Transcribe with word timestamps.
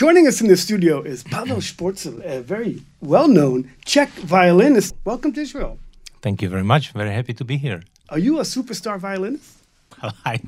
Joining 0.00 0.26
us 0.26 0.40
in 0.40 0.48
the 0.48 0.56
studio 0.56 1.02
is 1.02 1.22
Pavel 1.22 1.58
Sporcl, 1.58 2.24
a 2.24 2.40
very 2.40 2.80
well 3.02 3.28
known 3.28 3.70
Czech 3.84 4.08
violinist. 4.08 4.94
Welcome 5.04 5.30
to 5.34 5.42
Israel. 5.42 5.78
Thank 6.22 6.40
you 6.40 6.48
very 6.48 6.64
much. 6.64 6.92
Very 6.92 7.12
happy 7.12 7.34
to 7.34 7.44
be 7.44 7.58
here. 7.58 7.82
Are 8.08 8.18
you 8.18 8.38
a 8.38 8.44
superstar 8.44 8.98
violinist? 8.98 9.58
I, 10.24 10.40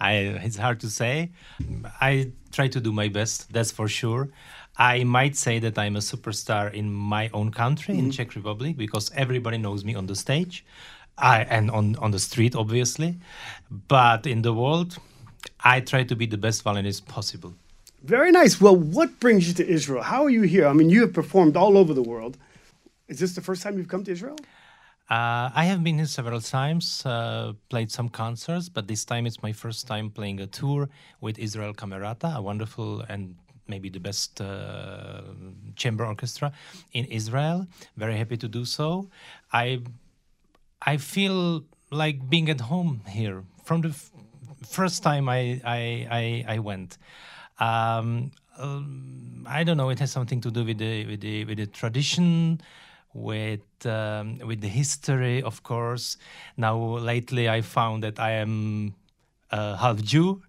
I, 0.00 0.12
it's 0.46 0.56
hard 0.56 0.80
to 0.80 0.90
say. 0.90 1.30
I 2.00 2.32
try 2.50 2.66
to 2.66 2.80
do 2.80 2.90
my 2.90 3.06
best, 3.06 3.52
that's 3.52 3.70
for 3.70 3.86
sure. 3.86 4.30
I 4.76 5.04
might 5.04 5.36
say 5.36 5.60
that 5.60 5.78
I'm 5.78 5.94
a 5.94 6.00
superstar 6.00 6.74
in 6.74 6.92
my 6.92 7.30
own 7.32 7.52
country, 7.52 7.94
mm-hmm. 7.94 8.06
in 8.06 8.10
Czech 8.10 8.34
Republic, 8.34 8.76
because 8.76 9.12
everybody 9.14 9.58
knows 9.58 9.84
me 9.84 9.94
on 9.94 10.06
the 10.06 10.16
stage, 10.16 10.64
I, 11.16 11.42
and 11.44 11.70
on, 11.70 11.94
on 12.00 12.10
the 12.10 12.18
street, 12.18 12.56
obviously. 12.56 13.14
But 13.70 14.26
in 14.26 14.42
the 14.42 14.52
world, 14.52 14.98
I 15.62 15.82
try 15.82 16.02
to 16.02 16.16
be 16.16 16.26
the 16.26 16.36
best 16.36 16.64
violinist 16.64 17.06
possible. 17.06 17.54
Very 18.02 18.30
nice. 18.30 18.60
Well, 18.60 18.76
what 18.76 19.18
brings 19.18 19.48
you 19.48 19.54
to 19.54 19.66
Israel? 19.66 20.02
How 20.02 20.24
are 20.24 20.30
you 20.30 20.42
here? 20.42 20.66
I 20.68 20.72
mean, 20.72 20.88
you 20.88 21.00
have 21.00 21.12
performed 21.12 21.56
all 21.56 21.76
over 21.76 21.92
the 21.92 22.02
world. 22.02 22.38
Is 23.08 23.18
this 23.18 23.34
the 23.34 23.40
first 23.40 23.62
time 23.62 23.76
you've 23.76 23.88
come 23.88 24.04
to 24.04 24.12
Israel? 24.12 24.36
Uh, 25.10 25.50
I 25.54 25.64
have 25.64 25.82
been 25.82 25.96
here 25.96 26.06
several 26.06 26.40
times, 26.40 27.04
uh, 27.06 27.54
played 27.70 27.90
some 27.90 28.08
concerts, 28.10 28.68
but 28.68 28.86
this 28.86 29.04
time 29.04 29.26
it's 29.26 29.42
my 29.42 29.52
first 29.52 29.86
time 29.86 30.10
playing 30.10 30.38
a 30.40 30.46
tour 30.46 30.88
with 31.20 31.38
Israel 31.38 31.72
Camerata, 31.72 32.36
a 32.36 32.42
wonderful 32.42 33.00
and 33.08 33.34
maybe 33.66 33.88
the 33.88 34.00
best 34.00 34.40
uh, 34.40 35.22
chamber 35.76 36.04
orchestra 36.04 36.52
in 36.92 37.06
Israel. 37.06 37.66
Very 37.96 38.16
happy 38.16 38.36
to 38.36 38.48
do 38.48 38.64
so. 38.64 39.08
I 39.52 39.80
I 40.82 40.98
feel 40.98 41.64
like 41.90 42.28
being 42.28 42.48
at 42.50 42.60
home 42.60 43.00
here 43.08 43.44
from 43.64 43.80
the 43.80 43.88
f- 43.88 44.10
first 44.66 45.02
time 45.02 45.28
I 45.28 45.60
I, 45.64 46.06
I, 46.10 46.44
I 46.54 46.58
went. 46.58 46.98
Um, 47.58 48.30
um, 48.58 49.46
I 49.48 49.64
don't 49.64 49.76
know. 49.76 49.90
It 49.90 49.98
has 50.00 50.10
something 50.10 50.40
to 50.42 50.50
do 50.50 50.64
with 50.64 50.78
the 50.78 51.06
with 51.06 51.20
the 51.20 51.44
with 51.44 51.58
the 51.58 51.66
tradition, 51.66 52.60
with 53.14 53.86
um, 53.86 54.38
with 54.38 54.60
the 54.60 54.68
history, 54.68 55.42
of 55.42 55.62
course. 55.62 56.16
Now 56.56 56.76
lately, 56.98 57.48
I 57.48 57.62
found 57.62 58.02
that 58.02 58.18
I 58.18 58.32
am 58.32 58.94
uh, 59.50 59.76
half 59.76 60.02
Jew. 60.02 60.42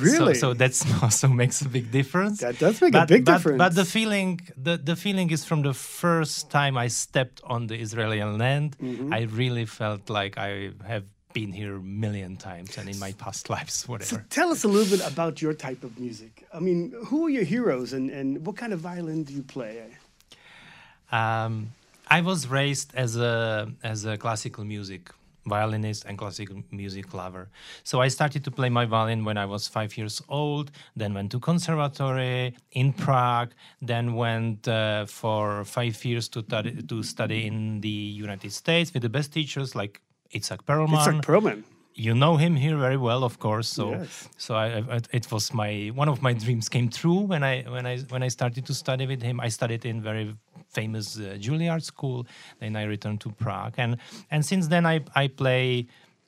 Really? 0.00 0.34
So, 0.34 0.52
so 0.52 0.54
that 0.54 0.72
also 1.02 1.28
makes 1.28 1.60
a 1.62 1.68
big 1.68 1.90
difference. 1.90 2.40
That 2.40 2.58
does 2.58 2.80
make 2.80 2.92
but, 2.92 3.10
a 3.10 3.14
big 3.14 3.24
but, 3.24 3.32
difference. 3.34 3.58
But 3.58 3.74
the 3.74 3.84
feeling, 3.84 4.40
the, 4.56 4.78
the 4.78 4.96
feeling 4.96 5.30
is 5.30 5.44
from 5.44 5.62
the 5.62 5.74
first 5.74 6.50
time 6.50 6.76
I 6.78 6.88
stepped 6.88 7.40
on 7.44 7.66
the 7.66 7.76
Israeli 7.78 8.22
land. 8.22 8.76
Mm-hmm. 8.78 9.12
I 9.12 9.22
really 9.22 9.66
felt 9.66 10.08
like 10.08 10.38
I 10.38 10.70
have 10.86 11.04
been 11.36 11.52
here 11.52 11.76
a 11.76 11.82
million 11.82 12.34
times 12.34 12.78
and 12.78 12.88
in 12.88 12.98
my 12.98 13.12
past 13.12 13.50
lives, 13.54 13.86
whatever. 13.86 14.08
So 14.08 14.22
tell 14.30 14.50
us 14.54 14.64
a 14.64 14.68
little 14.68 14.90
bit 14.96 15.06
about 15.12 15.42
your 15.42 15.52
type 15.52 15.84
of 15.84 15.92
music. 16.00 16.32
I 16.58 16.60
mean, 16.60 16.94
who 17.08 17.26
are 17.26 17.28
your 17.38 17.44
heroes 17.44 17.92
and, 17.92 18.08
and 18.08 18.46
what 18.46 18.56
kind 18.56 18.72
of 18.72 18.80
violin 18.80 19.22
do 19.24 19.34
you 19.34 19.42
play? 19.42 19.84
Um, 21.12 21.52
I 22.08 22.22
was 22.22 22.48
raised 22.48 22.94
as 22.94 23.16
a 23.16 23.70
as 23.82 24.06
a 24.06 24.16
classical 24.16 24.64
music 24.64 25.02
violinist 25.46 26.04
and 26.06 26.18
classical 26.18 26.62
music 26.70 27.14
lover. 27.14 27.48
So 27.84 28.00
I 28.00 28.08
started 28.08 28.42
to 28.44 28.50
play 28.50 28.70
my 28.70 28.84
violin 28.84 29.24
when 29.24 29.36
I 29.36 29.46
was 29.46 29.68
five 29.68 29.96
years 29.98 30.22
old. 30.28 30.70
Then 30.96 31.14
went 31.14 31.30
to 31.32 31.38
conservatory 31.38 32.54
in 32.72 32.92
Prague. 32.92 33.52
Then 33.80 34.14
went 34.14 34.66
uh, 34.66 35.04
for 35.06 35.64
five 35.64 36.02
years 36.04 36.28
to 36.30 36.42
study 36.42 36.82
to 36.90 37.02
study 37.02 37.46
in 37.46 37.80
the 37.80 37.98
United 38.24 38.52
States 38.52 38.92
with 38.92 39.02
the 39.02 39.12
best 39.18 39.32
teachers 39.32 39.74
like 39.74 40.00
Itzhak 40.34 40.64
Perlman. 40.64 40.98
Itzhak 40.98 41.22
Perlman. 41.22 41.64
You 41.94 42.14
know 42.14 42.36
him 42.36 42.56
here 42.56 42.76
very 42.76 42.98
well, 42.98 43.24
of 43.24 43.38
course. 43.38 43.68
So, 43.68 43.92
yes. 43.92 44.28
so 44.36 44.54
I, 44.54 44.84
I, 44.96 45.00
it 45.12 45.32
was 45.32 45.54
my 45.54 45.90
one 45.94 46.10
of 46.10 46.20
my 46.20 46.34
dreams 46.34 46.68
came 46.68 46.90
true 46.90 47.20
when 47.20 47.42
I 47.42 47.62
when 47.62 47.86
I 47.86 47.98
when 48.10 48.22
I 48.22 48.28
started 48.28 48.66
to 48.66 48.74
study 48.74 49.06
with 49.06 49.22
him. 49.22 49.40
I 49.40 49.48
studied 49.48 49.86
in 49.86 50.02
very 50.02 50.36
famous 50.68 51.16
uh, 51.18 51.38
Juilliard 51.40 51.82
school. 51.82 52.26
Then 52.60 52.76
I 52.76 52.82
returned 52.84 53.22
to 53.22 53.30
Prague, 53.30 53.76
and 53.78 53.96
and 54.30 54.44
since 54.44 54.68
then 54.68 54.84
I 54.84 55.00
I 55.14 55.28
play 55.28 55.86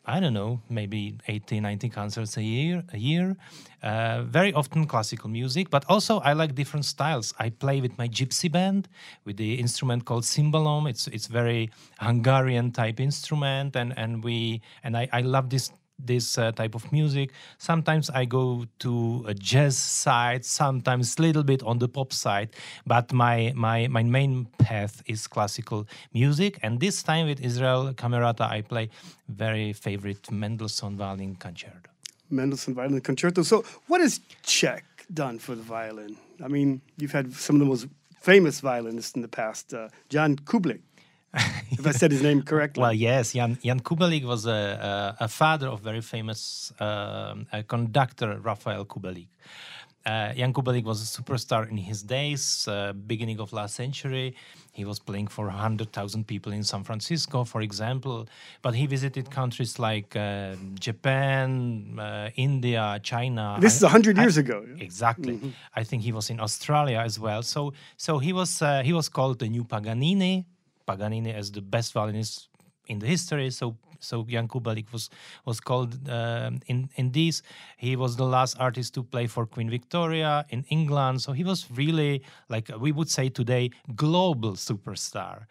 I 0.09 0.21
don't 0.21 0.33
know, 0.33 0.63
maybe 0.71 1.19
18, 1.29 1.63
19 1.63 1.91
concerts 1.91 2.39
a 2.39 2.43
year. 2.43 2.83
A 2.95 2.99
year. 2.99 3.37
Uh, 3.83 4.23
very 4.23 4.55
often 4.55 4.87
classical 4.87 5.29
music, 5.29 5.69
but 5.69 5.85
also 5.89 6.19
I 6.21 6.33
like 6.33 6.55
different 6.55 6.87
styles. 6.87 7.35
I 7.39 7.51
play 7.51 7.83
with 7.83 7.97
my 7.99 8.09
gypsy 8.09 8.51
band 8.51 8.89
with 9.27 9.37
the 9.37 9.55
instrument 9.61 10.07
called 10.07 10.25
cymbalom. 10.25 10.89
It's 10.89 11.07
it's 11.09 11.27
very 11.27 11.71
Hungarian 12.01 12.73
type 12.73 12.99
instrument, 12.99 13.77
and 13.77 13.93
and 13.97 14.25
we 14.25 14.63
and 14.83 14.97
I, 14.97 15.09
I 15.13 15.21
love 15.21 15.51
this 15.51 15.71
this 15.99 16.39
uh, 16.39 16.53
type 16.53 16.75
of 16.75 16.91
music. 16.93 17.33
Sometimes 17.59 18.11
I 18.11 18.25
go 18.25 18.67
to 18.81 19.25
a 19.27 19.35
jazz 19.35 19.77
side, 19.77 20.45
sometimes 20.45 21.19
a 21.19 21.23
little 21.23 21.43
bit 21.43 21.63
on 21.63 21.79
the 21.79 21.89
pop 21.89 22.13
side, 22.13 22.51
but 22.87 23.13
my 23.13 23.53
my 23.55 23.89
my 23.89 24.03
main 24.03 24.47
path 24.59 25.03
is 25.07 25.27
classical 25.27 25.87
music. 26.13 26.59
And 26.63 26.81
this 26.81 27.03
time 27.03 27.27
with 27.27 27.41
Israel 27.41 27.93
Camerata, 27.95 28.49
I 28.49 28.63
play 28.63 28.91
very 29.29 29.73
favorite 29.73 30.31
Mendelssohn 30.31 30.97
violin 30.97 31.37
concerto. 31.37 31.91
Mendelssohn 32.31 32.75
violin 32.75 33.01
concerto. 33.01 33.43
So, 33.43 33.65
what 33.87 34.01
has 34.01 34.21
Czech 34.43 34.85
done 35.13 35.39
for 35.39 35.55
the 35.55 35.63
violin? 35.63 36.17
I 36.45 36.49
mean, 36.49 36.81
you've 36.97 37.13
had 37.13 37.33
some 37.33 37.57
of 37.57 37.61
the 37.61 37.67
most 37.67 37.87
famous 38.21 38.61
violinists 38.61 39.15
in 39.15 39.23
the 39.23 39.29
past, 39.29 39.73
uh, 39.73 39.89
Jan 40.09 40.37
Kubelik 40.37 40.81
if 41.71 41.87
I 41.87 41.91
said 41.93 42.11
his 42.11 42.23
name 42.23 42.43
correctly. 42.43 42.81
Well, 42.81 42.93
yes, 42.93 43.33
Jan, 43.33 43.59
Jan 43.63 43.81
Kubelik 43.81 44.25
was 44.25 44.47
a, 44.47 45.17
a, 45.21 45.25
a 45.25 45.29
father 45.29 45.69
of 45.69 45.81
very 45.81 46.01
famous 46.01 46.73
uh, 46.81 47.35
conductor 47.67 48.39
Rafael 48.41 48.85
Kubelik. 48.87 49.29
Uh, 50.07 50.33
Jan 50.33 50.55
Kubelik 50.55 50.85
was 50.85 51.03
a 51.03 51.23
superstar 51.23 51.69
in 51.69 51.77
his 51.77 52.03
days, 52.03 52.67
uh, 52.67 52.95
beginning 52.95 53.41
of 53.41 53.53
last 53.53 53.75
century. 53.75 54.35
He 54.73 54.87
was 54.87 54.99
playing 54.99 55.27
for 55.27 55.47
100,000 55.47 56.27
people 56.27 56.51
in 56.53 56.63
San 56.63 56.83
Francisco, 56.83 57.45
for 57.45 57.61
example. 57.61 58.27
But 58.63 58.75
he 58.75 58.87
visited 58.87 59.31
countries 59.31 59.79
like 59.79 60.17
uh, 60.17 60.55
Japan, 60.81 61.99
uh, 61.99 62.31
India, 62.37 63.01
China. 63.03 63.59
This 63.61 63.77
is 63.77 63.83
100 63.83 64.17
years 64.17 64.39
I, 64.39 64.41
ago. 64.41 64.65
Exactly. 64.79 65.35
Mm-hmm. 65.35 65.51
I 65.77 65.85
think 65.85 66.05
he 66.05 66.13
was 66.13 66.31
in 66.31 66.41
Australia 66.41 67.01
as 67.05 67.21
well. 67.21 67.43
So, 67.43 67.75
so 67.99 68.19
he 68.19 68.33
was 68.33 68.63
uh, 68.63 68.83
he 68.83 68.95
was 68.95 69.11
called 69.11 69.41
the 69.41 69.49
new 69.49 69.65
Paganini 69.65 70.47
Paganini 70.89 71.33
as 71.41 71.51
the 71.53 71.61
best 71.75 71.93
violinist 71.93 72.49
in 72.87 72.99
the 72.99 73.07
history. 73.07 73.51
So 73.51 73.77
so 74.01 74.25
Jan 74.25 74.49
Kubelik 74.49 74.93
was 74.93 75.11
was 75.45 75.61
called 75.61 75.93
uh, 76.09 76.51
in 76.67 76.89
in 76.97 77.13
this. 77.13 77.43
He 77.77 77.97
was 77.97 78.17
the 78.17 78.25
last 78.37 78.57
artist 78.59 78.95
to 78.95 79.03
play 79.03 79.27
for 79.27 79.47
Queen 79.47 79.71
Victoria 79.71 80.45
in 80.49 80.65
England. 80.69 81.23
So 81.23 81.33
he 81.33 81.45
was 81.45 81.67
really 81.71 82.23
like 82.49 82.71
we 82.85 82.93
would 82.93 83.11
say 83.11 83.29
today 83.29 83.71
global 83.95 84.53
superstar, 84.53 85.47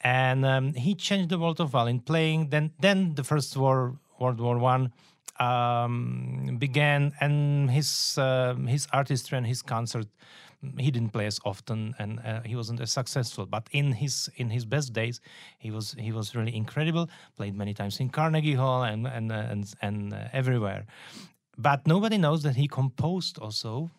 and 0.00 0.44
um, 0.44 0.74
he 0.74 0.94
changed 0.94 1.28
the 1.30 1.38
world 1.38 1.60
of 1.60 1.70
violin 1.70 2.00
playing. 2.00 2.50
Then 2.50 2.70
then 2.80 3.14
the 3.14 3.24
First 3.24 3.56
War 3.56 3.98
World 4.20 4.40
War 4.40 4.58
One. 4.58 4.92
Um, 5.38 6.56
began 6.58 7.12
and 7.20 7.70
his 7.70 8.16
uh, 8.16 8.54
his 8.66 8.88
artistry 8.92 9.36
and 9.36 9.46
his 9.46 9.62
concert 9.62 10.06
he 10.78 10.90
didn't 10.90 11.10
play 11.10 11.26
as 11.26 11.38
often 11.44 11.94
and 11.98 12.20
uh, 12.20 12.40
he 12.42 12.56
wasn't 12.56 12.80
as 12.80 12.92
successful. 12.92 13.46
But 13.46 13.68
in 13.72 13.92
his 13.92 14.30
in 14.36 14.50
his 14.50 14.64
best 14.64 14.92
days 14.92 15.20
he 15.58 15.70
was 15.70 15.94
he 15.98 16.12
was 16.12 16.34
really 16.34 16.56
incredible 16.56 17.08
played 17.36 17.54
many 17.54 17.74
times 17.74 18.00
in 18.00 18.08
carnegie 18.10 18.54
hall 18.54 18.82
and 18.84 19.06
and 19.06 19.32
uh, 19.32 19.46
and, 19.50 19.74
and 19.82 20.14
uh, 20.14 20.28
everywhere. 20.32 20.86
But 21.58 21.86
nobody 21.86 22.18
knows 22.18 22.42
that 22.42 22.56
he 22.56 22.68
composed 22.68 23.38
also 23.38 23.90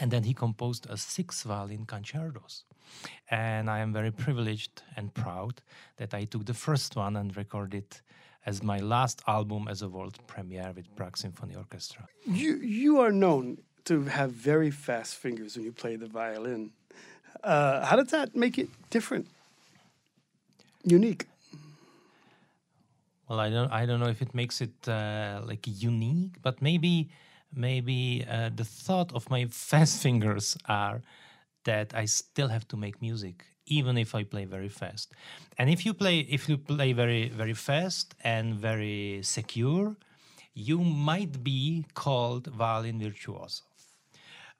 and 0.00 0.10
then 0.10 0.24
he 0.24 0.32
composed 0.32 0.86
a 0.88 0.96
six 0.96 1.42
violin 1.42 1.84
concertos. 1.84 2.64
And 3.30 3.70
i 3.70 3.78
am 3.78 3.92
very 3.92 4.10
privileged 4.10 4.82
and 4.96 5.12
proud 5.14 5.62
that 5.96 6.14
i 6.14 6.24
took 6.24 6.44
the 6.44 6.54
first 6.54 6.96
one 6.96 7.16
and 7.16 7.36
recorded 7.36 7.86
as 8.44 8.62
my 8.62 8.78
last 8.78 9.22
album 9.26 9.68
as 9.68 9.82
a 9.82 9.88
world 9.88 10.18
premiere 10.26 10.72
with 10.74 10.94
Prague 10.96 11.16
Symphony 11.16 11.54
Orchestra. 11.54 12.06
You 12.26 12.56
you 12.56 13.00
are 13.00 13.12
known 13.12 13.58
to 13.84 14.04
have 14.04 14.30
very 14.32 14.70
fast 14.70 15.16
fingers 15.16 15.56
when 15.56 15.64
you 15.64 15.72
play 15.72 15.96
the 15.96 16.06
violin. 16.06 16.72
Uh, 17.42 17.84
how 17.84 17.96
does 17.96 18.10
that 18.10 18.36
make 18.36 18.58
it 18.58 18.68
different, 18.90 19.26
unique? 20.84 21.26
Well, 23.28 23.40
I 23.40 23.50
don't, 23.50 23.72
I 23.72 23.86
don't 23.86 23.98
know 23.98 24.08
if 24.08 24.20
it 24.20 24.34
makes 24.34 24.60
it 24.60 24.86
uh, 24.86 25.40
like 25.44 25.66
unique, 25.66 26.36
but 26.42 26.60
maybe, 26.60 27.08
maybe 27.54 28.26
uh, 28.28 28.50
the 28.54 28.64
thought 28.64 29.12
of 29.14 29.30
my 29.30 29.46
fast 29.50 30.02
fingers 30.02 30.56
are 30.66 31.00
that 31.64 31.94
I 31.94 32.04
still 32.04 32.48
have 32.48 32.68
to 32.68 32.76
make 32.76 33.00
music, 33.00 33.46
even 33.66 33.96
if 33.98 34.14
I 34.14 34.24
play 34.24 34.44
very 34.44 34.68
fast. 34.68 35.12
And 35.58 35.70
if 35.70 35.86
you 35.86 35.94
play, 35.94 36.20
if 36.20 36.48
you 36.48 36.58
play 36.58 36.92
very, 36.92 37.28
very 37.28 37.54
fast 37.54 38.14
and 38.24 38.54
very 38.54 39.20
secure, 39.22 39.96
you 40.54 40.78
might 40.80 41.42
be 41.42 41.86
called 41.94 42.46
violin 42.46 43.00
virtuoso. 43.00 43.62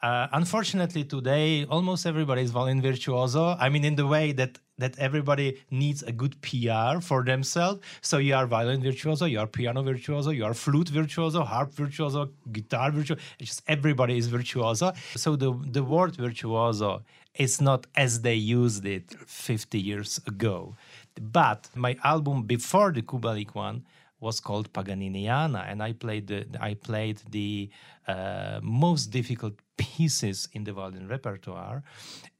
Uh, 0.02 0.26
unfortunately, 0.32 1.04
today 1.04 1.64
almost 1.66 2.06
everybody 2.06 2.42
is 2.42 2.50
violin 2.50 2.82
virtuoso. 2.82 3.56
I 3.60 3.68
mean, 3.68 3.84
in 3.84 3.94
the 3.94 4.06
way 4.06 4.32
that 4.32 4.58
that 4.78 4.98
everybody 4.98 5.62
needs 5.70 6.02
a 6.02 6.10
good 6.10 6.34
PR 6.42 7.00
for 7.00 7.22
themselves. 7.22 7.80
So 8.00 8.18
you 8.18 8.34
are 8.34 8.46
violin 8.46 8.82
virtuoso, 8.82 9.26
you 9.26 9.38
are 9.38 9.46
piano 9.46 9.82
virtuoso, 9.82 10.30
you 10.30 10.44
are 10.44 10.54
flute 10.54 10.88
virtuoso, 10.88 11.44
harp 11.44 11.72
virtuoso, 11.72 12.30
guitar 12.50 12.90
virtuoso. 12.90 13.20
Just 13.38 13.62
everybody 13.68 14.18
is 14.18 14.26
virtuoso. 14.26 14.92
So 15.14 15.36
the 15.36 15.52
the 15.70 15.84
word 15.84 16.16
virtuoso 16.16 17.02
is 17.34 17.60
not 17.60 17.86
as 17.96 18.20
they 18.20 18.34
used 18.34 18.84
it 18.84 19.14
50 19.26 19.78
years 19.78 20.20
ago. 20.26 20.76
But 21.20 21.68
my 21.74 21.96
album 22.04 22.44
before 22.44 22.92
the 22.92 23.02
Kubelik 23.02 23.54
one 23.54 23.84
was 24.20 24.38
called 24.38 24.72
Paganiniana, 24.72 25.68
and 25.68 25.82
I 25.82 25.92
played 25.92 26.28
the 26.28 26.46
I 26.60 26.74
played 26.74 27.20
the 27.30 27.70
uh, 28.06 28.60
most 28.62 29.06
difficult 29.10 29.54
pieces 29.76 30.48
in 30.52 30.64
the 30.64 30.72
violin 30.72 31.08
repertoire. 31.08 31.82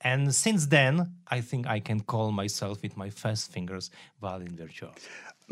And 0.00 0.34
since 0.34 0.66
then, 0.66 1.14
I 1.28 1.40
think 1.40 1.66
I 1.66 1.80
can 1.80 2.00
call 2.00 2.30
myself 2.30 2.82
with 2.82 2.96
my 2.96 3.10
fast 3.10 3.50
fingers 3.50 3.90
violin 4.20 4.56
virtuoso. 4.56 4.94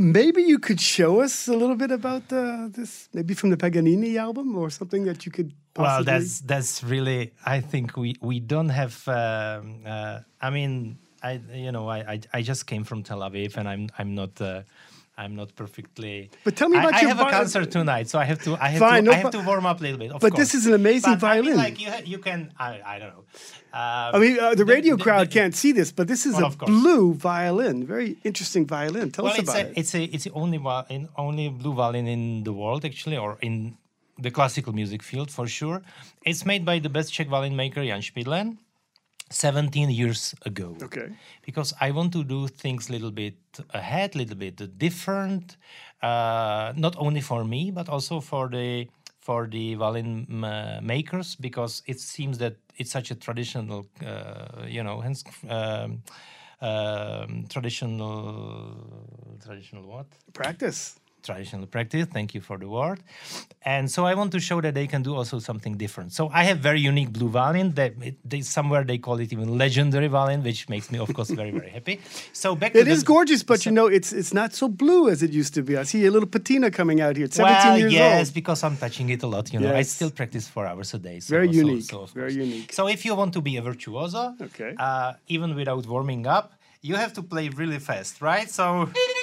Maybe 0.01 0.43
you 0.43 0.59
could 0.59 0.81
show 0.81 1.21
us 1.21 1.47
a 1.47 1.53
little 1.53 1.77
bit 1.77 1.91
about 1.91 2.33
uh, 2.33 2.69
this, 2.71 3.11
maybe 3.13 3.35
from 3.35 3.51
the 3.51 3.59
Paganini 3.59 4.17
album 4.17 4.57
or 4.57 4.71
something 4.71 5.05
that 5.05 5.27
you 5.27 5.31
could. 5.31 5.53
Possibly... 5.75 5.85
Well, 5.85 6.05
that's 6.05 6.41
that's 6.41 6.83
really. 6.83 7.33
I 7.45 7.61
think 7.61 7.99
we 7.99 8.17
we 8.23 8.41
don't 8.41 8.71
have. 8.71 9.07
Um, 9.07 9.83
uh, 9.85 10.21
I 10.41 10.49
mean, 10.49 10.97
I 11.23 11.33
you 11.53 11.71
know 11.71 11.87
I, 11.91 11.99
I, 11.99 12.21
I 12.33 12.41
just 12.41 12.67
came 12.67 12.83
from 12.83 13.03
Tel 13.03 13.21
Aviv 13.21 13.59
and 13.59 13.69
I'm 13.69 13.89
I'm 13.99 14.15
not. 14.15 14.41
Uh, 14.41 14.63
I'm 15.23 15.35
not 15.41 15.51
perfectly. 15.63 16.31
But 16.47 16.53
tell 16.57 16.69
me 16.73 16.79
about 16.79 16.95
I, 16.95 17.01
your. 17.03 17.11
I 17.11 17.15
have 17.15 17.27
a 17.29 17.31
concert 17.39 17.69
tonight, 17.79 18.07
so 18.09 18.17
I 18.19 18.25
have 18.31 18.41
to. 18.47 18.51
I 18.67 18.69
have 18.75 18.81
Fine, 18.89 19.05
to. 19.05 19.11
no 19.11 19.13
I 19.13 19.19
have 19.25 19.33
to 19.39 19.43
warm 19.51 19.67
up 19.71 19.79
a 19.81 19.83
little 19.87 20.01
bit. 20.03 20.11
but 20.13 20.21
course. 20.21 20.41
this 20.43 20.55
is 20.59 20.63
an 20.71 20.75
amazing 20.83 21.15
but 21.15 21.27
violin. 21.29 21.53
I 21.53 21.57
mean, 21.57 21.65
like 21.67 21.81
you, 21.83 21.89
ha- 21.95 22.07
you 22.13 22.19
can. 22.27 22.41
I, 22.59 22.71
I 22.93 22.95
don't 23.01 23.13
know. 23.17 23.25
Um, 23.81 24.09
I 24.17 24.19
mean, 24.25 24.35
uh, 24.41 24.55
the 24.61 24.65
radio 24.77 24.97
the- 24.97 25.05
crowd 25.05 25.27
the- 25.29 25.35
can't 25.39 25.55
see 25.63 25.73
this, 25.79 25.89
but 25.99 26.07
this 26.13 26.23
is 26.29 26.35
Well, 26.37 26.53
a 26.61 26.67
blue 26.75 27.05
violin. 27.31 27.77
Very 27.95 28.11
interesting 28.31 28.65
violin. 28.67 29.07
Tell 29.15 29.25
well, 29.27 29.35
us 29.35 29.41
about 29.47 29.57
a, 29.57 29.67
it. 29.69 29.73
it's 29.81 29.93
a 29.95 30.03
it's 30.15 30.25
the 30.25 30.33
only 30.43 30.59
only 31.27 31.47
blue 31.63 31.75
violin 31.81 32.07
in 32.17 32.23
the 32.49 32.55
world 32.61 32.83
actually, 32.91 33.19
or 33.25 33.31
in 33.43 33.77
the 34.25 34.31
classical 34.31 34.73
music 34.81 35.03
field 35.03 35.29
for 35.31 35.47
sure. 35.47 35.79
It's 36.31 36.45
made 36.53 36.65
by 36.71 36.77
the 36.79 36.89
best 36.97 37.09
Czech 37.13 37.29
violin 37.29 37.57
maker 37.57 37.83
Jan 37.85 38.03
Spidlen. 38.09 38.49
17 39.31 39.91
years 39.91 40.35
ago. 40.45 40.77
Okay. 40.83 41.09
Because 41.43 41.73
I 41.81 41.93
want 41.93 42.13
to 42.13 42.25
do 42.25 42.49
things 42.49 42.89
a 42.89 42.93
little 42.93 43.11
bit 43.13 43.37
ahead, 43.71 44.15
a 44.15 44.19
little 44.19 44.37
bit 44.37 44.79
different, 44.79 45.57
uh, 46.03 46.73
not 46.77 46.97
only 46.99 47.21
for 47.21 47.45
me, 47.45 47.71
but 47.71 47.89
also 47.89 48.21
for 48.21 48.49
the 48.49 48.89
for 49.21 49.47
the 49.47 49.75
violin 49.75 50.27
makers, 50.83 51.37
because 51.37 51.83
it 51.87 52.01
seems 52.01 52.39
that 52.39 52.57
it's 52.79 52.91
such 52.91 53.11
a 53.11 53.15
traditional, 53.15 53.87
uh, 54.05 54.65
you 54.67 54.83
know, 54.83 55.01
hence, 55.01 55.23
um, 55.49 56.03
um, 56.63 57.45
traditional, 57.49 58.75
traditional 59.45 59.85
what? 59.85 60.07
Practice. 60.33 60.99
Traditional 61.23 61.67
practice. 61.67 62.07
Thank 62.13 62.35
you 62.35 62.41
for 62.41 62.57
the 62.59 62.69
word. 62.69 63.01
And 63.63 63.91
so 63.91 64.07
I 64.07 64.15
want 64.15 64.33
to 64.33 64.41
show 64.41 64.61
that 64.63 64.75
they 64.75 64.87
can 64.87 65.03
do 65.03 65.15
also 65.15 65.39
something 65.39 65.77
different. 65.77 66.13
So 66.13 66.31
I 66.33 66.45
have 66.45 66.59
very 66.61 66.81
unique 66.81 67.13
blue 67.13 67.29
violin. 67.29 67.75
That 67.75 67.93
it, 68.01 68.17
they, 68.25 68.41
somewhere 68.41 68.85
they 68.85 68.99
call 68.99 69.21
it 69.21 69.33
even 69.33 69.59
legendary 69.59 70.09
violin, 70.09 70.43
which 70.43 70.69
makes 70.69 70.91
me, 70.91 70.99
of 70.99 71.13
course, 71.13 71.31
very 71.31 71.51
very 71.51 71.69
happy. 71.71 72.01
So 72.33 72.57
back 72.57 72.73
to 72.73 72.79
It 72.81 72.85
the, 72.85 72.91
is 72.93 73.03
gorgeous, 73.03 73.43
but 73.43 73.67
you 73.67 73.73
know, 73.73 73.87
it's 73.87 74.13
it's 74.13 74.33
not 74.33 74.55
so 74.55 74.69
blue 74.69 75.09
as 75.11 75.23
it 75.23 75.33
used 75.33 75.53
to 75.55 75.63
be. 75.63 75.77
I 75.77 75.83
see 75.85 76.07
a 76.07 76.11
little 76.11 76.29
patina 76.29 76.71
coming 76.71 77.01
out 77.01 77.17
here. 77.17 77.27
It's 77.27 77.37
17 77.37 77.65
well, 77.71 77.79
years 77.79 77.93
yes, 77.93 78.29
old. 78.29 78.35
because 78.35 78.65
I'm 78.65 78.77
touching 78.77 79.11
it 79.11 79.23
a 79.23 79.27
lot. 79.27 79.53
You 79.53 79.61
know, 79.61 79.75
I 79.75 79.83
still 79.83 80.11
practice 80.11 80.49
four 80.49 80.67
hours 80.67 80.95
a 80.95 80.99
day. 80.99 81.21
So, 81.21 81.31
Very 81.37 81.51
unique, 81.51 81.85
so 81.85 82.01
of 82.03 82.11
very 82.13 82.33
unique. 82.35 82.73
So 82.73 82.89
if 82.89 83.05
you 83.05 83.15
want 83.15 83.33
to 83.35 83.41
be 83.43 83.57
a 83.59 83.63
virtuoso, 83.63 84.35
Okay. 84.41 84.75
uh, 84.79 85.13
even 85.29 85.55
without 85.55 85.87
warming 85.87 86.27
up, 86.27 86.53
you 86.83 86.95
have 86.97 87.13
to 87.19 87.23
play 87.23 87.49
really 87.51 87.79
fast, 87.79 88.23
right? 88.23 88.49
So. 88.49 88.89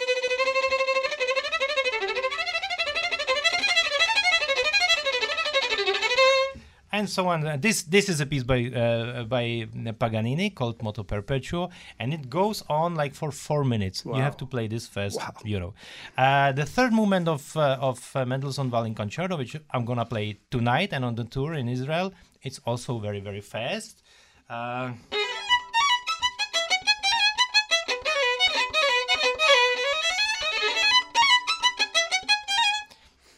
and 6.97 7.07
so 7.07 7.27
on. 7.27 7.59
This 7.61 7.83
this 7.83 8.09
is 8.09 8.19
a 8.19 8.25
piece 8.25 8.43
by 8.43 8.59
uh, 8.65 9.23
by 9.23 9.67
Paganini 9.99 10.49
called 10.49 10.81
Moto 10.81 11.03
Perpetuo, 11.03 11.69
and 11.99 12.13
it 12.13 12.29
goes 12.29 12.63
on 12.69 12.95
like 12.95 13.13
for 13.13 13.31
four 13.31 13.63
minutes. 13.63 14.03
You 14.05 14.21
have 14.27 14.37
to 14.37 14.45
play 14.45 14.67
this 14.67 14.87
fast, 14.87 15.19
you 15.45 15.59
know. 15.59 15.73
Uh, 16.17 16.51
the 16.51 16.65
third 16.65 16.91
movement 16.93 17.27
of 17.27 17.55
uh, 17.55 17.77
of 17.79 17.99
uh, 18.15 18.25
Mendelssohn 18.25 18.69
Violin 18.69 18.95
Concerto, 18.95 19.37
which 19.37 19.55
I'm 19.71 19.85
gonna 19.85 20.05
play 20.05 20.39
tonight 20.49 20.89
and 20.91 21.05
on 21.05 21.15
the 21.15 21.25
tour 21.25 21.53
in 21.53 21.69
Israel, 21.69 22.13
it's 22.41 22.59
also 22.65 22.97
very 22.97 23.19
very 23.19 23.41
fast. 23.41 24.01
Uh, 24.49 24.93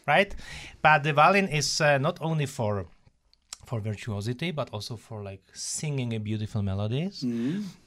right? 0.07 0.33
But 0.81 1.03
the 1.03 1.13
violin 1.13 1.49
is 1.49 1.81
uh, 1.81 1.97
not 1.97 2.17
only 2.21 2.45
for 2.45 2.85
for 3.69 3.79
virtuosity, 3.91 4.49
but 4.59 4.67
also 4.75 4.93
for 4.97 5.17
like 5.31 5.43
singing 5.53 6.09
a 6.19 6.19
beautiful 6.29 6.61
melodies. 6.71 7.15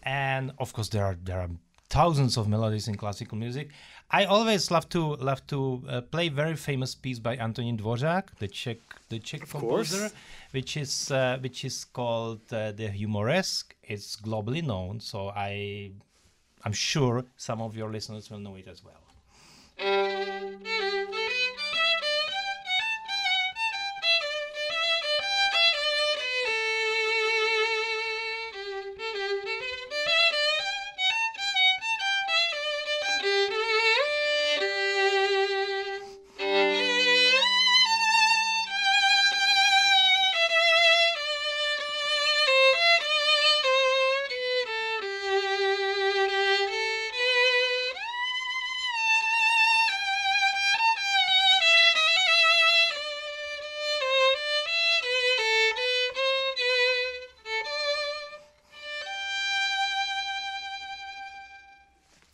And 0.02 0.44
of 0.58 0.68
course, 0.74 0.88
there 0.94 1.04
are 1.10 1.16
there 1.28 1.40
are 1.44 1.50
thousands 1.98 2.36
of 2.40 2.44
melodies 2.48 2.86
in 2.88 2.94
classical 2.96 3.36
music. 3.44 3.66
I 4.20 4.24
always 4.34 4.70
love 4.70 4.86
to 4.96 5.00
love 5.30 5.40
to 5.52 5.58
uh, 5.88 6.00
play 6.14 6.26
very 6.42 6.56
famous 6.56 6.94
piece 7.04 7.20
by 7.28 7.34
Antonín 7.36 7.76
Dvořák, 7.78 8.24
the 8.38 8.48
Czech 8.48 8.78
the 9.10 9.18
Czech 9.18 9.42
composer, 9.52 9.98
course. 9.98 10.14
which 10.56 10.76
is 10.76 11.10
uh, 11.10 11.38
which 11.44 11.64
is 11.64 11.76
called 11.98 12.40
uh, 12.52 12.60
the 12.80 12.88
Humoresque. 13.00 13.74
It's 13.82 14.16
globally 14.26 14.62
known, 14.62 15.00
so 15.00 15.18
I 15.50 15.52
I'm 16.64 16.76
sure 16.90 17.24
some 17.36 17.60
of 17.66 17.76
your 17.76 17.90
listeners 17.96 18.30
will 18.30 18.42
know 18.46 18.56
it 18.56 18.68
as 18.68 18.80
well. 18.84 19.01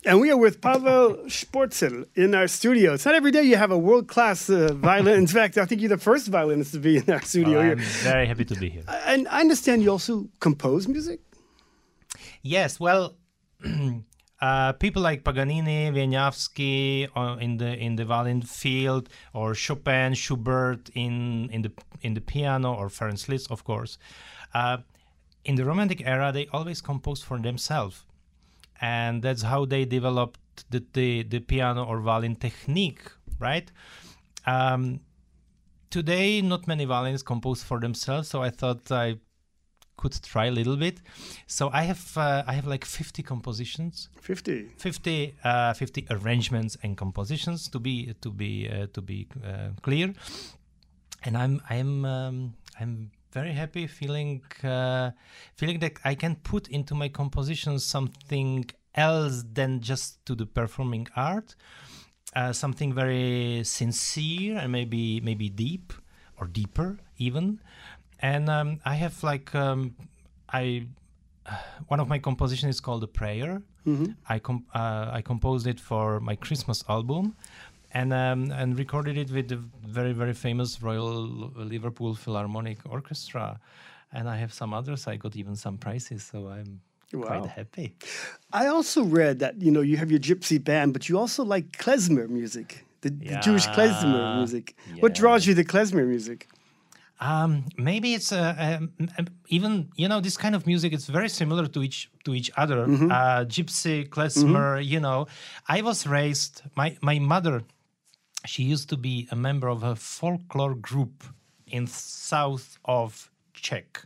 And 0.09 0.19
we 0.19 0.31
are 0.31 0.37
with 0.37 0.59
Pavel 0.59 1.17
Sporcl 1.27 2.07
in 2.15 2.33
our 2.33 2.47
studio. 2.47 2.95
It's 2.95 3.05
not 3.05 3.13
every 3.13 3.29
day 3.29 3.43
you 3.43 3.57
have 3.57 3.69
a 3.69 3.77
world 3.77 4.07
class 4.07 4.49
uh, 4.49 4.73
violin. 4.73 5.19
In 5.19 5.27
fact, 5.27 5.55
I 5.59 5.65
think 5.67 5.81
you're 5.81 5.95
the 5.97 5.99
first 5.99 6.29
violinist 6.29 6.71
to 6.73 6.79
be 6.79 6.97
in 6.97 7.07
our 7.11 7.21
studio 7.21 7.59
I'm 7.59 7.77
here. 7.77 7.87
very 8.01 8.25
happy 8.25 8.43
to 8.45 8.55
be 8.55 8.69
here. 8.69 8.81
And 9.05 9.27
I 9.27 9.41
understand 9.41 9.83
you 9.83 9.91
also 9.91 10.27
compose 10.39 10.87
music. 10.87 11.19
Yes, 12.41 12.79
well, 12.79 13.17
uh, 14.41 14.73
people 14.73 15.03
like 15.03 15.23
Paganini, 15.23 15.91
Wieniawski 15.91 17.09
uh, 17.15 17.37
in 17.39 17.57
the 17.57 17.77
in 17.77 17.95
the 17.95 18.05
violin 18.05 18.41
field, 18.41 19.09
or 19.35 19.53
Chopin, 19.53 20.15
Schubert 20.15 20.89
in 20.95 21.51
in 21.51 21.61
the 21.61 21.71
in 22.01 22.15
the 22.15 22.21
piano, 22.21 22.73
or 22.73 22.89
Ferenc 22.89 23.29
Liszt, 23.29 23.51
of 23.51 23.63
course. 23.63 23.99
Uh, 24.55 24.77
in 25.45 25.53
the 25.53 25.65
Romantic 25.65 26.01
era, 26.03 26.31
they 26.31 26.47
always 26.51 26.81
composed 26.81 27.23
for 27.23 27.37
themselves, 27.37 28.05
and 28.81 29.21
that's 29.21 29.41
how 29.41 29.65
they 29.65 29.85
developed 29.85 30.39
the 30.69 30.83
the, 30.93 31.23
the 31.23 31.39
piano 31.39 31.83
or 31.83 31.99
violin 31.99 32.35
technique, 32.35 33.03
right? 33.39 33.71
Um, 34.45 35.01
today, 35.89 36.41
not 36.41 36.67
many 36.67 36.85
violinists 36.85 37.23
compose 37.23 37.63
for 37.63 37.79
themselves, 37.79 38.27
so 38.29 38.41
I 38.41 38.49
thought 38.49 38.91
I 38.91 39.17
could 39.97 40.13
try 40.23 40.45
a 40.45 40.51
little 40.51 40.77
bit. 40.77 41.01
So 41.47 41.69
I 41.73 41.83
have 41.83 42.17
uh, 42.17 42.43
I 42.47 42.53
have 42.53 42.67
like 42.67 42.85
50 42.85 43.23
compositions, 43.23 44.09
50. 44.21 44.69
50 44.77 45.35
uh, 45.43 45.73
50 45.73 46.07
arrangements 46.09 46.77
and 46.83 46.97
compositions 46.97 47.67
to 47.69 47.79
be 47.79 48.13
to 48.21 48.31
be 48.31 48.69
uh, 48.69 48.87
to 48.93 49.01
be 49.01 49.27
uh, 49.45 49.69
clear. 49.81 50.13
And 51.23 51.35
I'm 51.35 51.61
I'm 51.69 52.05
um, 52.05 52.53
I'm 52.79 53.11
very 53.31 53.53
happy 53.53 53.87
feeling 53.87 54.41
uh, 54.63 55.11
feeling 55.55 55.79
that 55.79 55.93
I 56.03 56.15
can 56.15 56.35
put 56.35 56.67
into 56.67 56.95
my 56.95 57.09
compositions 57.09 57.83
something 57.85 58.65
else 58.95 59.43
than 59.53 59.81
just 59.81 60.25
to 60.25 60.35
the 60.35 60.45
performing 60.45 61.07
art. 61.15 61.55
Uh, 62.35 62.53
something 62.53 62.93
very 62.93 63.61
sincere 63.63 64.57
and 64.57 64.71
maybe 64.71 65.19
maybe 65.21 65.49
deep 65.49 65.93
or 66.39 66.45
deeper 66.47 66.99
even 67.17 67.59
and 68.19 68.49
um, 68.49 68.79
I 68.85 68.93
have 68.95 69.23
like 69.23 69.55
um, 69.55 69.95
I 70.51 70.87
one 71.87 71.99
of 71.99 72.07
my 72.07 72.19
compositions 72.19 72.75
is 72.75 72.81
called 72.81 73.03
a 73.03 73.07
prayer. 73.07 73.61
I 74.27 74.37
com- 74.39 74.65
uh, 74.75 75.09
I 75.11 75.21
composed 75.23 75.65
it 75.65 75.79
for 75.79 76.19
my 76.19 76.35
Christmas 76.35 76.83
album, 76.87 77.35
and 77.91 78.13
um, 78.13 78.51
and 78.51 78.77
recorded 78.77 79.17
it 79.17 79.31
with 79.31 79.47
the 79.47 79.57
very 79.85 80.13
very 80.13 80.33
famous 80.33 80.81
Royal 80.81 81.51
Liverpool 81.55 82.15
Philharmonic 82.15 82.79
Orchestra, 82.85 83.59
and 84.11 84.29
I 84.29 84.37
have 84.37 84.53
some 84.53 84.73
others. 84.73 85.07
I 85.07 85.15
got 85.17 85.35
even 85.35 85.55
some 85.55 85.77
prizes, 85.77 86.23
so 86.23 86.47
I'm 86.49 86.81
Wow. 87.11 87.25
quite 87.25 87.45
happy. 87.47 87.95
I 88.53 88.67
also 88.67 89.01
read 89.03 89.39
that 89.39 89.59
you 89.61 89.71
know 89.71 89.81
you 89.81 89.97
have 89.97 90.11
your 90.11 90.19
gypsy 90.19 90.63
band, 90.63 90.93
but 90.93 91.09
you 91.09 91.17
also 91.17 91.43
like 91.43 91.71
klezmer 91.71 92.27
music, 92.29 92.85
the, 93.01 93.09
the 93.09 93.35
Jewish 93.37 93.67
klezmer 93.69 94.25
Yeah. 94.27 94.37
music. 94.39 94.75
What 94.99 95.13
draws 95.15 95.47
you 95.47 95.55
to 95.55 95.63
klezmer 95.63 96.05
music? 96.07 96.47
Um, 97.21 97.65
maybe 97.77 98.13
it's 98.13 98.31
uh, 98.31 98.55
um, 98.57 98.93
um, 99.17 99.27
even 99.47 99.89
you 99.95 100.07
know 100.07 100.21
this 100.21 100.37
kind 100.37 100.55
of 100.55 100.65
music. 100.65 100.93
It's 100.93 101.07
very 101.07 101.29
similar 101.29 101.67
to 101.67 101.81
each 101.83 102.09
to 102.25 102.33
each 102.33 102.49
other. 102.55 102.83
Uh, 102.85 103.43
gypsy, 103.45 104.07
klezmer. 104.07 104.85
You 104.85 104.99
know, 104.99 105.27
I 105.67 105.81
was 105.81 106.05
raised. 106.07 106.61
My 106.75 106.95
my 107.01 107.19
mother, 107.19 107.63
she 108.45 108.63
used 108.63 108.89
to 108.89 108.97
be 108.97 109.27
a 109.31 109.35
member 109.35 109.67
of 109.67 109.83
a 109.83 109.95
folklore 109.95 110.75
group 110.75 111.23
in 111.67 111.87
south 111.87 112.77
of 112.85 113.29
Czech. 113.53 114.05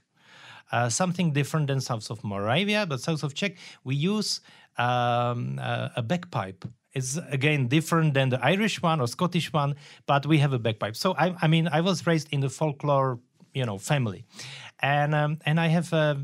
Uh, 0.72 0.90
something 0.90 1.32
different 1.34 1.68
than 1.68 1.80
south 1.80 2.10
of 2.10 2.24
Moravia, 2.24 2.86
but 2.86 3.00
south 3.00 3.24
of 3.24 3.34
Czech, 3.36 3.58
we 3.84 3.96
use 3.96 4.42
um, 4.78 5.60
uh, 5.62 5.90
a 5.96 6.02
bagpipe. 6.02 6.66
It's 6.94 7.18
again 7.30 7.68
different 7.68 8.14
than 8.14 8.30
the 8.30 8.44
Irish 8.44 8.82
one 8.82 9.02
or 9.02 9.08
Scottish 9.08 9.52
one, 9.54 9.76
but 10.06 10.26
we 10.26 10.40
have 10.40 10.54
a 10.54 10.60
bagpipe. 10.60 10.96
So 10.96 11.16
I, 11.18 11.36
I 11.42 11.48
mean, 11.48 11.68
I 11.68 11.82
was 11.82 12.06
raised 12.06 12.28
in 12.32 12.40
the 12.40 12.50
folklore, 12.50 13.20
you 13.54 13.66
know, 13.66 13.78
family, 13.78 14.26
and 14.80 15.16
um, 15.16 15.40
and 15.46 15.60
I 15.60 15.68
have 15.68 15.94
uh, 15.94 16.16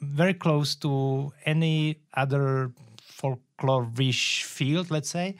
very 0.00 0.34
close 0.34 0.74
to 0.76 1.32
any 1.44 2.00
other 2.14 2.72
folklore-ish 3.00 4.44
field, 4.44 4.90
let's 4.90 5.10
say. 5.10 5.36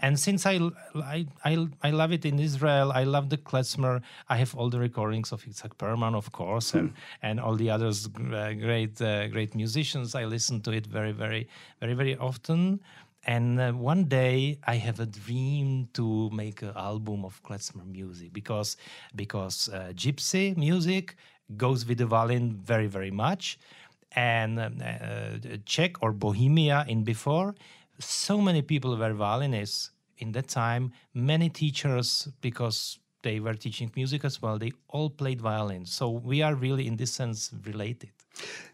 And 0.00 0.18
since 0.20 0.44
I, 0.44 0.60
I, 0.94 1.26
I, 1.44 1.66
I 1.82 1.90
love 1.90 2.12
it 2.12 2.24
in 2.24 2.38
Israel, 2.38 2.92
I 2.92 3.04
love 3.04 3.30
the 3.30 3.38
klezmer. 3.38 4.02
I 4.28 4.36
have 4.36 4.54
all 4.54 4.68
the 4.68 4.78
recordings 4.78 5.32
of 5.32 5.42
Itzhak 5.44 5.76
Perlman, 5.76 6.14
of 6.14 6.32
course, 6.32 6.74
and, 6.74 6.92
and 7.22 7.40
all 7.40 7.54
the 7.54 7.70
others 7.70 8.06
uh, 8.06 8.52
great 8.52 9.00
uh, 9.00 9.28
great 9.28 9.54
musicians. 9.54 10.14
I 10.14 10.24
listen 10.24 10.60
to 10.62 10.70
it 10.72 10.86
very 10.86 11.12
very 11.12 11.48
very 11.80 11.94
very 11.94 12.16
often. 12.16 12.80
And 13.24 13.58
uh, 13.58 13.72
one 13.72 14.04
day 14.04 14.58
I 14.66 14.76
have 14.76 15.00
a 15.00 15.06
dream 15.06 15.88
to 15.94 16.30
make 16.30 16.62
an 16.62 16.72
album 16.76 17.24
of 17.24 17.42
klezmer 17.42 17.86
music 17.86 18.32
because 18.32 18.76
because 19.14 19.68
uh, 19.72 19.92
gypsy 19.94 20.56
music 20.56 21.16
goes 21.56 21.86
with 21.86 21.98
the 21.98 22.06
violin 22.06 22.60
very 22.62 22.86
very 22.86 23.10
much, 23.10 23.58
and 24.12 24.60
um, 24.60 24.82
uh, 24.84 25.56
Czech 25.64 26.02
or 26.02 26.12
Bohemia 26.12 26.84
in 26.86 27.02
before 27.02 27.54
so 27.98 28.40
many 28.40 28.62
people 28.62 28.96
were 28.96 29.12
violinists 29.12 29.90
in 30.18 30.32
that 30.32 30.48
time. 30.48 30.92
Many 31.14 31.48
teachers, 31.48 32.28
because 32.40 32.98
they 33.22 33.40
were 33.40 33.54
teaching 33.54 33.90
music 33.96 34.24
as 34.24 34.40
well, 34.40 34.58
they 34.58 34.72
all 34.88 35.10
played 35.10 35.40
violin. 35.40 35.86
So 35.86 36.10
we 36.10 36.42
are 36.42 36.54
really, 36.54 36.86
in 36.86 36.96
this 36.96 37.12
sense, 37.12 37.50
related. 37.64 38.10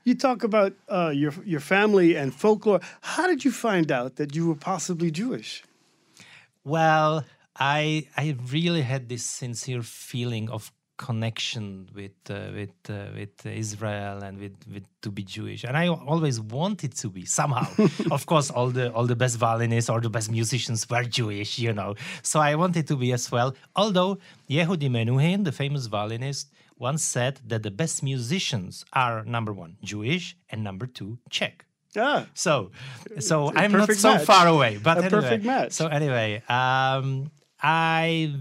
You 0.04 0.14
talk 0.14 0.42
about 0.42 0.72
uh, 0.88 1.12
your 1.14 1.32
your 1.44 1.60
family 1.60 2.16
and 2.16 2.34
folklore. 2.34 2.80
How 3.00 3.26
did 3.26 3.44
you 3.44 3.52
find 3.52 3.92
out 3.92 4.16
that 4.16 4.34
you 4.34 4.48
were 4.48 4.56
possibly 4.56 5.10
Jewish? 5.10 5.62
Well, 6.64 7.24
I 7.56 8.08
I 8.16 8.36
really 8.50 8.82
had 8.82 9.08
this 9.08 9.24
sincere 9.24 9.82
feeling 9.82 10.50
of 10.50 10.72
connection 10.96 11.88
with 11.94 12.12
uh, 12.30 12.50
with 12.54 12.70
uh, 12.88 13.06
with 13.16 13.46
Israel 13.46 14.22
and 14.22 14.38
with, 14.38 14.56
with 14.72 14.84
to 15.02 15.10
be 15.10 15.22
Jewish, 15.22 15.64
and 15.64 15.76
I 15.76 15.88
always 15.88 16.40
wanted 16.40 16.94
to 16.96 17.08
be 17.10 17.24
somehow. 17.24 17.66
of 18.10 18.26
course, 18.26 18.50
all 18.50 18.68
the 18.70 18.92
all 18.92 19.06
the 19.06 19.16
best 19.16 19.36
violinists 19.38 19.90
or 19.90 20.00
the 20.00 20.10
best 20.10 20.30
musicians 20.30 20.88
were 20.88 21.04
Jewish, 21.04 21.58
you 21.58 21.72
know. 21.72 21.94
So 22.22 22.40
I 22.40 22.54
wanted 22.54 22.86
to 22.88 22.96
be 22.96 23.12
as 23.12 23.30
well. 23.30 23.54
Although 23.76 24.18
Yehudi 24.48 24.88
Menuhin, 24.90 25.44
the 25.44 25.52
famous 25.52 25.86
violinist, 25.86 26.52
once 26.78 27.02
said 27.02 27.40
that 27.46 27.62
the 27.62 27.70
best 27.70 28.02
musicians 28.02 28.84
are 28.92 29.24
number 29.24 29.52
one 29.52 29.76
Jewish 29.82 30.36
and 30.50 30.62
number 30.62 30.86
two 30.86 31.18
Czech. 31.30 31.64
Ah, 31.96 32.26
So, 32.32 32.70
so 33.20 33.52
I'm 33.54 33.72
not 33.72 33.92
so 33.92 34.14
match. 34.14 34.24
far 34.24 34.48
away. 34.48 34.78
But 34.82 34.96
A 34.96 35.04
anyway, 35.04 35.10
perfect 35.20 35.44
match. 35.44 35.72
So 35.72 35.88
anyway, 35.88 36.42
um, 36.48 37.30
I, 37.62 38.34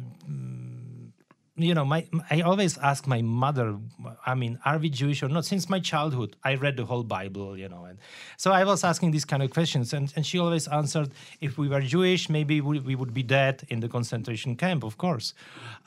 you 1.64 1.74
know, 1.74 1.86
my 1.86 2.08
I 2.30 2.42
always 2.42 2.78
ask 2.78 3.08
my 3.08 3.22
mother. 3.22 3.78
I 4.26 4.36
mean, 4.36 4.60
are 4.66 4.78
we 4.78 4.90
Jewish 4.90 5.24
or 5.24 5.30
not? 5.30 5.46
Since 5.46 5.70
my 5.70 5.80
childhood, 5.80 6.36
I 6.44 6.56
read 6.56 6.78
the 6.78 6.86
whole 6.86 7.04
Bible, 7.04 7.58
you 7.58 7.70
know, 7.70 7.86
and 7.86 8.00
so 8.38 8.52
I 8.52 8.64
was 8.64 8.84
asking 8.84 9.12
these 9.12 9.26
kind 9.26 9.44
of 9.44 9.50
questions, 9.52 9.94
and 9.94 10.12
and 10.16 10.26
she 10.26 10.40
always 10.40 10.68
answered, 10.68 11.12
if 11.40 11.58
we 11.58 11.68
were 11.68 11.82
Jewish, 11.82 12.30
maybe 12.30 12.62
we, 12.62 12.80
we 12.80 12.96
would 12.96 13.14
be 13.14 13.24
dead 13.24 13.64
in 13.70 13.80
the 13.80 13.90
concentration 13.90 14.56
camp, 14.56 14.84
of 14.84 14.98
course. 14.98 15.34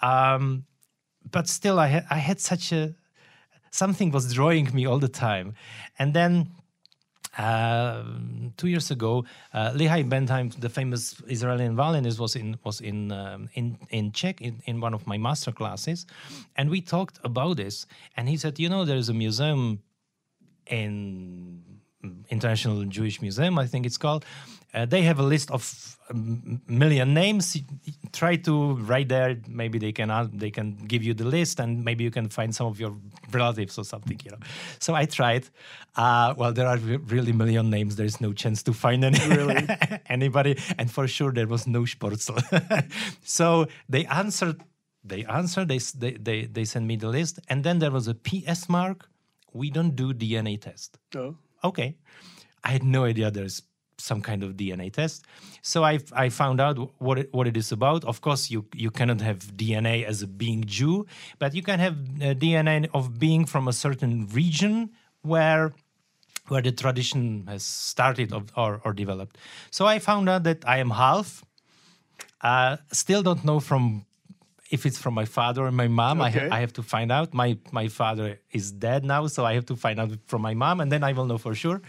Um, 0.02 0.64
but 1.30 1.48
still, 1.48 1.78
I 1.78 1.88
had 1.88 2.06
I 2.10 2.18
had 2.18 2.40
such 2.40 2.72
a 2.72 2.94
something 3.70 4.10
was 4.10 4.32
drawing 4.32 4.74
me 4.74 4.86
all 4.86 4.98
the 4.98 5.08
time, 5.08 5.54
and 5.98 6.14
then 6.14 6.50
uh, 7.38 8.04
two 8.56 8.68
years 8.68 8.90
ago, 8.90 9.24
uh, 9.52 9.72
Lehigh 9.74 10.02
Bentheim, 10.02 10.58
the 10.60 10.68
famous 10.68 11.20
Israeli 11.26 11.68
violinist, 11.68 12.18
was 12.18 12.36
in 12.36 12.58
was 12.64 12.80
in 12.80 13.12
um, 13.12 13.48
in 13.54 13.78
in 13.90 14.12
Czech 14.12 14.40
in, 14.40 14.62
in 14.66 14.80
one 14.80 14.94
of 14.94 15.06
my 15.06 15.18
master 15.18 15.52
classes, 15.52 16.06
and 16.56 16.70
we 16.70 16.80
talked 16.80 17.18
about 17.24 17.56
this. 17.56 17.86
And 18.16 18.28
he 18.28 18.36
said, 18.36 18.58
you 18.58 18.68
know, 18.68 18.84
there 18.84 18.96
is 18.96 19.08
a 19.08 19.14
museum 19.14 19.82
in 20.66 21.62
International 22.30 22.84
Jewish 22.84 23.20
Museum, 23.20 23.58
I 23.58 23.66
think 23.66 23.86
it's 23.86 23.98
called. 23.98 24.24
Uh, 24.74 24.84
they 24.84 25.02
have 25.02 25.20
a 25.20 25.22
list 25.22 25.50
of 25.50 25.96
a 26.08 26.12
m- 26.12 26.60
million 26.66 27.14
names. 27.14 27.56
Try 28.12 28.36
to 28.36 28.74
write 28.74 29.08
there. 29.08 29.36
Maybe 29.48 29.78
they 29.78 29.92
can 29.92 30.10
ask, 30.10 30.30
they 30.32 30.50
can 30.50 30.76
give 30.76 31.02
you 31.02 31.14
the 31.14 31.24
list, 31.24 31.60
and 31.60 31.84
maybe 31.84 32.02
you 32.02 32.10
can 32.10 32.28
find 32.28 32.54
some 32.54 32.66
of 32.66 32.80
your 32.80 32.96
relatives 33.30 33.78
or 33.78 33.84
something. 33.84 34.20
You 34.24 34.32
know. 34.32 34.38
So 34.80 34.94
I 34.94 35.04
tried. 35.04 35.48
Uh, 35.96 36.34
well, 36.36 36.52
there 36.52 36.66
are 36.66 36.76
really 36.76 37.32
million 37.32 37.70
names. 37.70 37.96
There 37.96 38.06
is 38.06 38.20
no 38.20 38.32
chance 38.32 38.62
to 38.64 38.72
find 38.72 39.04
any 39.04 39.18
really? 39.28 39.66
anybody, 40.06 40.58
and 40.76 40.90
for 40.90 41.06
sure 41.06 41.32
there 41.32 41.46
was 41.46 41.66
no 41.66 41.82
Sporcl. 41.82 42.36
so 43.24 43.66
they 43.88 44.04
answered. 44.06 44.60
They 45.04 45.24
answered. 45.24 45.68
They, 45.68 45.78
they 45.78 46.12
they 46.12 46.44
they 46.46 46.64
sent 46.64 46.86
me 46.86 46.96
the 46.96 47.08
list, 47.08 47.38
and 47.48 47.62
then 47.62 47.78
there 47.78 47.92
was 47.92 48.08
a 48.08 48.14
PS 48.14 48.68
mark. 48.68 49.08
We 49.52 49.70
don't 49.70 49.94
do 49.94 50.12
DNA 50.12 50.60
test 50.60 50.98
oh. 51.14 51.36
okay. 51.62 51.96
I 52.64 52.70
had 52.70 52.82
no 52.82 53.04
idea 53.04 53.30
there's 53.30 53.62
some 53.98 54.20
kind 54.20 54.42
of 54.42 54.56
DNA 54.56 54.92
test. 54.92 55.24
So 55.62 55.84
I 55.84 55.98
I 56.12 56.28
found 56.28 56.60
out 56.60 56.76
what 56.98 57.18
it, 57.18 57.28
what 57.32 57.46
it 57.46 57.56
is 57.56 57.72
about. 57.72 58.04
Of 58.04 58.20
course, 58.20 58.50
you 58.50 58.66
you 58.74 58.90
cannot 58.90 59.20
have 59.20 59.38
DNA 59.56 60.04
as 60.04 60.22
a 60.22 60.26
being 60.26 60.64
Jew, 60.64 61.06
but 61.38 61.54
you 61.54 61.62
can 61.62 61.78
have 61.78 61.94
uh, 61.94 62.34
DNA 62.34 62.88
of 62.92 63.18
being 63.18 63.46
from 63.46 63.68
a 63.68 63.72
certain 63.72 64.26
region 64.28 64.90
where 65.22 65.72
where 66.48 66.62
the 66.62 66.72
tradition 66.72 67.46
has 67.48 67.62
started 67.64 68.32
of, 68.32 68.52
or, 68.56 68.80
or 68.84 68.92
developed. 68.92 69.38
So 69.70 69.86
I 69.86 69.98
found 69.98 70.28
out 70.28 70.42
that 70.44 70.66
I 70.66 70.78
am 70.78 70.90
half. 70.90 71.44
Uh, 72.40 72.76
still 72.92 73.22
don't 73.22 73.44
know 73.44 73.60
from 73.60 74.04
if 74.70 74.84
it's 74.84 74.98
from 74.98 75.14
my 75.14 75.24
father 75.24 75.64
or 75.64 75.70
my 75.70 75.88
mom. 75.88 76.20
I, 76.20 76.30
ha- 76.30 76.48
I 76.50 76.60
have 76.60 76.72
to 76.74 76.82
find 76.82 77.10
out. 77.10 77.32
My 77.32 77.56
my 77.72 77.88
father 77.88 78.40
is 78.52 78.72
dead 78.72 79.04
now, 79.04 79.26
so 79.28 79.44
I 79.44 79.54
have 79.54 79.66
to 79.66 79.76
find 79.76 79.98
out 79.98 80.10
from 80.26 80.42
my 80.42 80.54
mom, 80.54 80.80
and 80.80 80.92
then 80.92 81.02
I 81.02 81.12
will 81.12 81.26
know 81.26 81.38
for 81.38 81.54
sure. 81.54 81.80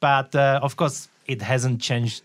But 0.00 0.34
uh, 0.34 0.60
of 0.62 0.76
course, 0.76 1.08
it 1.32 1.42
hasn't 1.52 1.80
changed. 1.88 2.22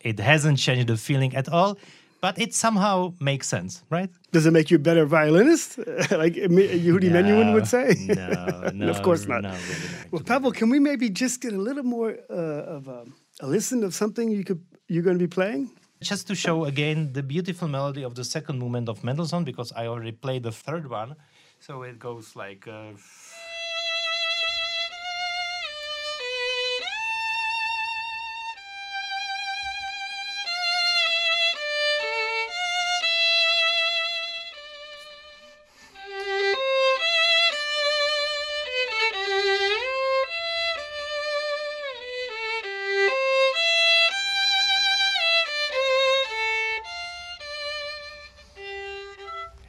It 0.00 0.18
hasn't 0.18 0.58
changed 0.58 0.86
the 0.92 0.96
feeling 0.96 1.32
at 1.40 1.48
all. 1.48 1.72
But 2.20 2.38
it 2.38 2.52
somehow 2.54 3.14
makes 3.18 3.48
sense, 3.48 3.82
right? 3.88 4.10
Does 4.30 4.44
it 4.44 4.52
make 4.52 4.70
you 4.70 4.76
a 4.76 4.84
better 4.88 5.06
violinist, 5.06 5.78
like 6.22 6.34
Yehudi 6.34 7.08
Menuhin 7.16 7.54
would 7.54 7.66
say? 7.66 7.86
No, 8.08 8.70
no, 8.74 8.90
of 8.90 9.00
course 9.02 9.26
not. 9.26 9.42
No, 9.42 9.48
really 9.50 9.62
not. 9.62 10.12
Well, 10.12 10.22
Pavel, 10.22 10.52
can 10.52 10.68
we 10.68 10.78
maybe 10.78 11.08
just 11.08 11.40
get 11.40 11.54
a 11.54 11.62
little 11.68 11.82
more 11.82 12.18
uh, 12.28 12.76
of 12.76 12.88
a, 12.88 13.00
a 13.40 13.46
listen 13.46 13.82
of 13.84 13.94
something 13.94 14.30
you 14.30 14.44
could 14.44 14.62
you're 14.86 15.02
going 15.02 15.18
to 15.18 15.24
be 15.28 15.34
playing? 15.40 15.70
Just 16.02 16.26
to 16.28 16.34
show 16.34 16.66
again 16.66 16.98
the 17.14 17.22
beautiful 17.22 17.68
melody 17.68 18.02
of 18.02 18.14
the 18.14 18.24
second 18.24 18.58
movement 18.58 18.88
of 18.90 19.02
Mendelssohn, 19.02 19.44
because 19.44 19.72
I 19.72 19.86
already 19.86 20.12
played 20.12 20.42
the 20.42 20.52
third 20.52 20.90
one. 20.90 21.16
So 21.60 21.82
it 21.84 21.98
goes 21.98 22.36
like. 22.36 22.68
Uh, 22.68 22.92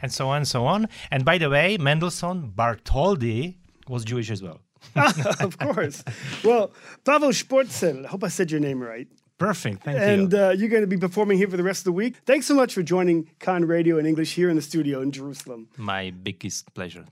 and 0.02 0.12
so 0.12 0.30
on 0.30 0.38
and 0.38 0.48
so 0.48 0.66
on. 0.66 0.88
And 1.12 1.24
by 1.26 1.38
the 1.38 1.50
way, 1.50 1.78
Mendelssohn 1.78 2.52
Bartholdy 2.56 3.56
was 3.88 4.04
Jewish 4.06 4.30
as 4.32 4.42
well. 4.42 4.60
of 5.40 5.58
course. 5.60 6.04
Well, 6.44 6.72
Pavel 7.06 7.30
Sporcl, 7.30 8.06
I 8.06 8.08
hope 8.08 8.24
I 8.24 8.30
said 8.30 8.50
your 8.52 8.60
name 8.60 8.82
right. 8.82 9.08
Perfect. 9.38 9.84
Thank 9.84 9.98
And 10.00 10.32
you. 10.32 10.38
uh, 10.40 10.50
you're 10.52 10.70
going 10.70 10.82
to 10.84 10.88
be 10.88 10.98
performing 10.98 11.38
here 11.38 11.48
for 11.48 11.58
the 11.58 11.64
rest 11.64 11.82
of 11.82 11.86
the 11.86 11.92
week. 11.94 12.18
Thanks 12.26 12.46
so 12.46 12.54
much 12.54 12.74
for 12.76 12.84
joining 12.84 13.28
Kan 13.40 13.66
Radio 13.66 13.98
in 13.98 14.06
English 14.06 14.36
here 14.36 14.50
in 14.50 14.56
the 14.56 14.62
studio 14.62 15.02
in 15.02 15.12
Jerusalem. 15.12 15.68
My 15.78 16.12
biggest 16.12 16.72
pleasure. 16.76 17.06